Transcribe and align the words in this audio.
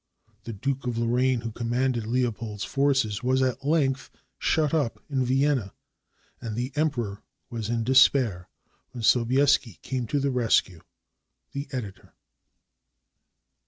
The 0.45 0.53
Duke 0.53 0.87
of 0.87 0.97
Lorraine, 0.97 1.41
who 1.41 1.51
commanded 1.51 2.07
Leopold's 2.07 2.63
forces, 2.63 3.21
was 3.21 3.43
at 3.43 3.63
length 3.63 4.09
shut 4.39 4.73
up 4.73 4.99
in 5.11 5.23
Vienna, 5.23 5.75
and 6.41 6.55
the 6.55 6.71
Emperor 6.73 7.21
was 7.51 7.69
in 7.69 7.83
despair, 7.83 8.49
when 8.93 9.03
Sobieski 9.03 9.77
came 9.83 10.07
to 10.07 10.19
the 10.19 10.31
rescue. 10.31 10.81
The 11.51 11.67
Editor. 11.71 12.15